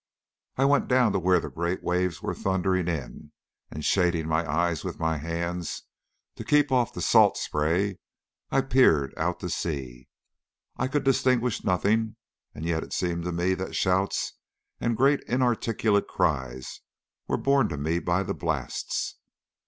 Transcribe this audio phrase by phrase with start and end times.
[0.57, 3.31] I went down to where the great waves were thundering in,
[3.69, 5.83] and shading my eyes with my hands
[6.37, 7.99] to keep off the salt spray,
[8.49, 10.07] I peered out to sea.
[10.75, 12.15] I could distinguish nothing,
[12.55, 14.33] and yet it seemed to me that shouts
[14.79, 16.81] and great inarticulate cries
[17.27, 19.17] were borne to me by the blasts.